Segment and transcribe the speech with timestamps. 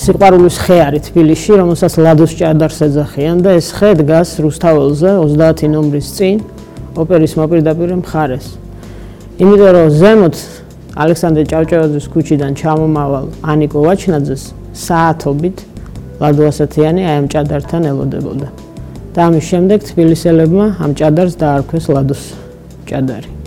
[0.00, 6.08] სიყვარულის ხე არის თბილისში, რომელსაც ლადოს ჭადარს ეძახიან და ეს ხე დგას რუსთაველზე 30 ნომრის
[6.16, 6.38] წინ,
[6.96, 8.46] ოპერის მოპირდაპირე მხარეს.
[9.44, 10.36] იმიტომ რომ ზემოთ
[11.04, 14.42] ალექსანდრე ჭავჭავაძის ქუჩიდან ჩამომავალ ანიკო ვაჩნაძეს
[14.86, 15.56] საათობით
[16.20, 18.48] ლადო ასათიანი აი ამ ჭადართან ელოდებოდა.
[19.14, 22.22] და ამის შემდეგ თბილისელებმა ამ ჭადარს დაარქვეს ლადოს
[22.88, 23.39] ჭადარი.